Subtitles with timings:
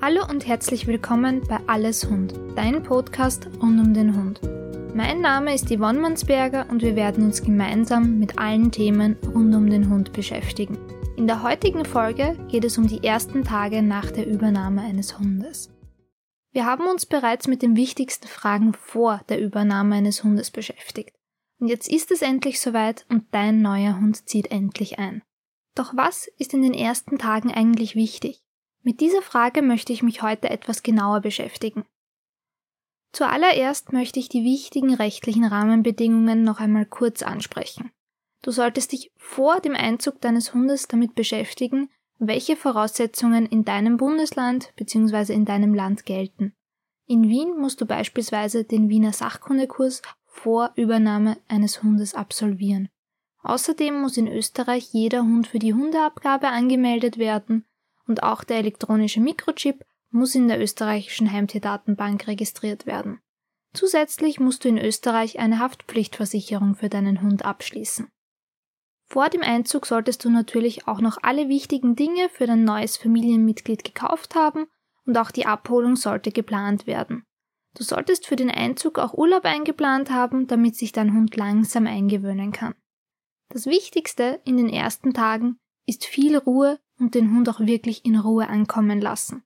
[0.00, 4.40] Hallo und herzlich willkommen bei Alles Hund, dein Podcast rund um den Hund.
[4.94, 9.68] Mein Name ist Yvonne Mansberger und wir werden uns gemeinsam mit allen Themen rund um
[9.68, 10.78] den Hund beschäftigen.
[11.16, 15.68] In der heutigen Folge geht es um die ersten Tage nach der Übernahme eines Hundes.
[16.52, 21.16] Wir haben uns bereits mit den wichtigsten Fragen vor der Übernahme eines Hundes beschäftigt.
[21.58, 25.22] Und jetzt ist es endlich soweit und dein neuer Hund zieht endlich ein.
[25.74, 28.44] Doch was ist in den ersten Tagen eigentlich wichtig?
[28.82, 31.84] Mit dieser Frage möchte ich mich heute etwas genauer beschäftigen.
[33.12, 37.90] Zuallererst möchte ich die wichtigen rechtlichen Rahmenbedingungen noch einmal kurz ansprechen.
[38.42, 44.72] Du solltest dich vor dem Einzug deines Hundes damit beschäftigen, welche Voraussetzungen in deinem Bundesland
[44.76, 45.32] bzw.
[45.32, 46.54] in deinem Land gelten.
[47.06, 52.88] In Wien musst du beispielsweise den Wiener Sachkundekurs vor Übernahme eines Hundes absolvieren.
[53.42, 57.64] Außerdem muss in Österreich jeder Hund für die Hundeabgabe angemeldet werden
[58.08, 63.20] und auch der elektronische Mikrochip muss in der österreichischen Heimtierdatenbank registriert werden.
[63.74, 68.08] Zusätzlich musst du in Österreich eine Haftpflichtversicherung für deinen Hund abschließen.
[69.06, 73.84] Vor dem Einzug solltest du natürlich auch noch alle wichtigen Dinge für dein neues Familienmitglied
[73.84, 74.66] gekauft haben
[75.06, 77.24] und auch die Abholung sollte geplant werden.
[77.74, 82.52] Du solltest für den Einzug auch Urlaub eingeplant haben, damit sich dein Hund langsam eingewöhnen
[82.52, 82.74] kann.
[83.50, 88.16] Das Wichtigste in den ersten Tagen ist viel Ruhe und den Hund auch wirklich in
[88.16, 89.42] Ruhe ankommen lassen.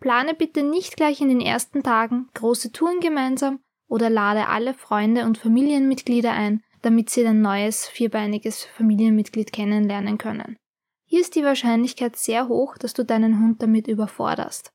[0.00, 5.24] Plane bitte nicht gleich in den ersten Tagen große Touren gemeinsam oder lade alle Freunde
[5.24, 10.56] und Familienmitglieder ein, damit sie dein neues vierbeiniges Familienmitglied kennenlernen können.
[11.04, 14.72] Hier ist die Wahrscheinlichkeit sehr hoch, dass du deinen Hund damit überforderst.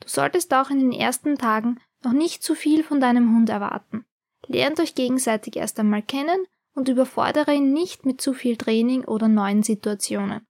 [0.00, 4.04] Du solltest auch in den ersten Tagen noch nicht zu viel von deinem Hund erwarten.
[4.46, 9.28] Lernt euch gegenseitig erst einmal kennen und überfordere ihn nicht mit zu viel Training oder
[9.28, 10.46] neuen Situationen.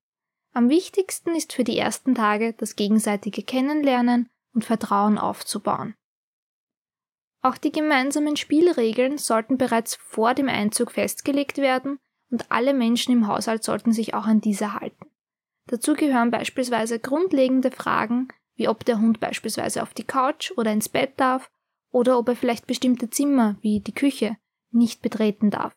[0.56, 5.94] Am wichtigsten ist für die ersten Tage das gegenseitige Kennenlernen und Vertrauen aufzubauen.
[7.42, 11.98] Auch die gemeinsamen Spielregeln sollten bereits vor dem Einzug festgelegt werden
[12.30, 15.10] und alle Menschen im Haushalt sollten sich auch an diese halten.
[15.66, 20.88] Dazu gehören beispielsweise grundlegende Fragen, wie ob der Hund beispielsweise auf die Couch oder ins
[20.88, 21.50] Bett darf
[21.90, 24.38] oder ob er vielleicht bestimmte Zimmer wie die Küche
[24.70, 25.76] nicht betreten darf.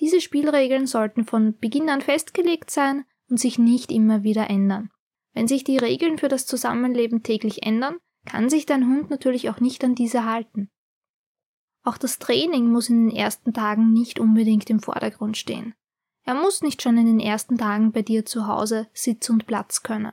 [0.00, 4.90] Diese Spielregeln sollten von Beginn an festgelegt sein und sich nicht immer wieder ändern.
[5.32, 7.96] Wenn sich die Regeln für das Zusammenleben täglich ändern,
[8.26, 10.68] kann sich dein Hund natürlich auch nicht an diese halten.
[11.82, 15.74] Auch das Training muss in den ersten Tagen nicht unbedingt im Vordergrund stehen.
[16.24, 19.82] Er muss nicht schon in den ersten Tagen bei dir zu Hause Sitz und Platz
[19.82, 20.12] können.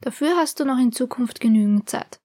[0.00, 2.20] Dafür hast du noch in Zukunft genügend Zeit.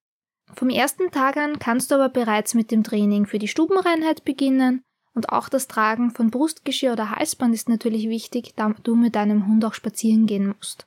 [0.56, 4.84] Vom ersten Tag an kannst du aber bereits mit dem Training für die Stubenreinheit beginnen
[5.13, 9.47] und auch das Tragen von Brustgeschirr oder Halsband ist natürlich wichtig, da du mit deinem
[9.47, 10.85] Hund auch spazieren gehen musst.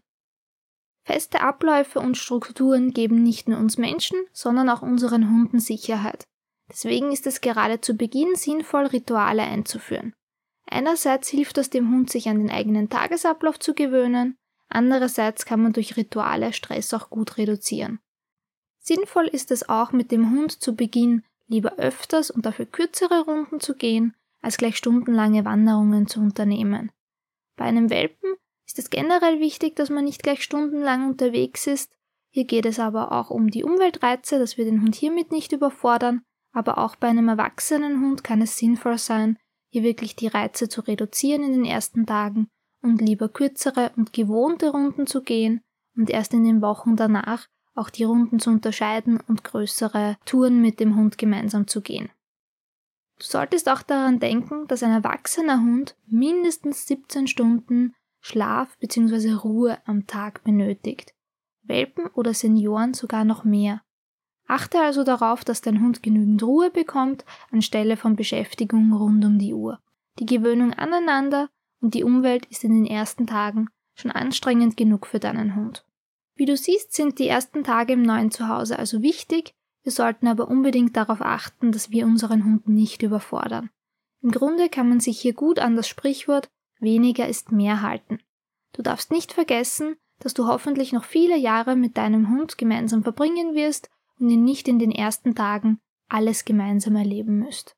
[1.04, 6.24] Feste Abläufe und Strukturen geben nicht nur uns Menschen, sondern auch unseren Hunden Sicherheit.
[6.68, 10.12] Deswegen ist es gerade zu Beginn sinnvoll, Rituale einzuführen.
[10.68, 14.36] Einerseits hilft es dem Hund, sich an den eigenen Tagesablauf zu gewöhnen,
[14.68, 18.00] andererseits kann man durch Rituale Stress auch gut reduzieren.
[18.80, 23.60] Sinnvoll ist es auch, mit dem Hund zu Beginn lieber öfters und dafür kürzere Runden
[23.60, 26.92] zu gehen, als gleich stundenlange Wanderungen zu unternehmen.
[27.56, 28.34] Bei einem Welpen
[28.66, 31.96] ist es generell wichtig, dass man nicht gleich stundenlang unterwegs ist.
[32.30, 36.22] Hier geht es aber auch um die Umweltreize, dass wir den Hund hiermit nicht überfordern,
[36.52, 39.38] aber auch bei einem erwachsenen Hund kann es sinnvoll sein,
[39.70, 42.48] hier wirklich die Reize zu reduzieren in den ersten Tagen
[42.82, 45.62] und lieber kürzere und gewohnte Runden zu gehen
[45.96, 50.80] und erst in den Wochen danach auch die Runden zu unterscheiden und größere Touren mit
[50.80, 52.10] dem Hund gemeinsam zu gehen.
[53.18, 59.32] Du solltest auch daran denken, dass ein erwachsener Hund mindestens 17 Stunden Schlaf bzw.
[59.32, 61.14] Ruhe am Tag benötigt.
[61.62, 63.82] Welpen oder Senioren sogar noch mehr.
[64.48, 69.54] Achte also darauf, dass dein Hund genügend Ruhe bekommt anstelle von Beschäftigung rund um die
[69.54, 69.80] Uhr.
[70.18, 71.48] Die Gewöhnung aneinander
[71.80, 75.84] und die Umwelt ist in den ersten Tagen schon anstrengend genug für deinen Hund.
[76.36, 80.48] Wie du siehst, sind die ersten Tage im neuen Zuhause also wichtig, wir sollten aber
[80.48, 83.70] unbedingt darauf achten, dass wir unseren Hund nicht überfordern.
[84.20, 88.18] Im Grunde kann man sich hier gut an das Sprichwort weniger ist mehr halten.
[88.72, 93.54] Du darfst nicht vergessen, dass du hoffentlich noch viele Jahre mit deinem Hund gemeinsam verbringen
[93.54, 95.78] wirst und ihr nicht in den ersten Tagen
[96.08, 97.76] alles gemeinsam erleben müsst.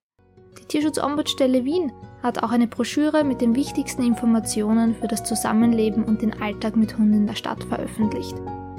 [0.58, 6.20] Die Tierschutzombudsstelle Wien hat auch eine Broschüre mit den wichtigsten Informationen für das Zusammenleben und
[6.22, 8.34] den Alltag mit Hunden in der Stadt veröffentlicht.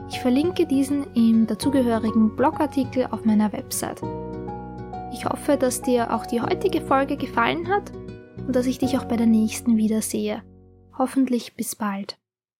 [0.10, 4.02] Ich verlinke diesen im dazugehörigen Blogartikel auf meiner Website.
[5.14, 7.92] Ich hoffe, dass dir auch die heutige Folge gefallen hat
[8.46, 10.44] und dass ich dich auch bei der nächsten wieder sehe.
[10.98, 12.19] Hoffentlich bis bald.